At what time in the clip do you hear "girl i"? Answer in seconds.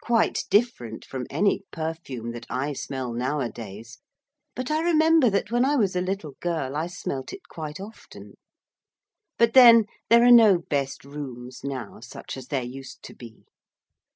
6.38-6.86